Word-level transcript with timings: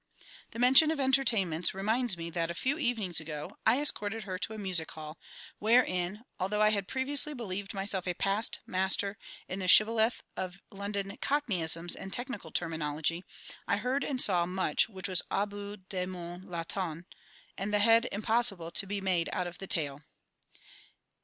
The 0.49 0.57
mention 0.57 0.89
of 0.89 0.99
entertainments 0.99 1.75
reminds 1.75 2.17
me 2.17 2.31
that, 2.31 2.49
a 2.49 2.55
few 2.55 2.79
evenings 2.79 3.19
ago, 3.19 3.59
I 3.67 3.79
escorted 3.79 4.23
her 4.23 4.39
to 4.39 4.53
a 4.53 4.57
music 4.57 4.89
hall, 4.89 5.19
wherein, 5.59 6.23
although 6.39 6.59
I 6.59 6.71
had 6.71 6.87
previously 6.87 7.35
believed 7.35 7.75
myself 7.75 8.07
a 8.07 8.15
past 8.15 8.61
master 8.65 9.19
in 9.47 9.59
the 9.59 9.67
shibboleth 9.67 10.23
of 10.35 10.59
London 10.71 11.15
Cockneyisms 11.21 11.95
and 11.95 12.11
technical 12.11 12.49
terminology, 12.49 13.23
I 13.67 13.77
heard 13.77 14.03
and 14.03 14.19
saw 14.19 14.47
much 14.47 14.89
which 14.89 15.07
was 15.07 15.21
au 15.29 15.45
bout 15.45 15.87
de 15.87 16.07
mon 16.07 16.47
Latin, 16.49 17.05
and 17.55 17.71
the 17.71 17.77
head 17.77 18.07
impossible 18.11 18.71
to 18.71 18.87
be 18.87 19.01
made 19.01 19.29
out 19.31 19.45
of 19.45 19.59
the 19.59 19.67
tail. 19.67 20.01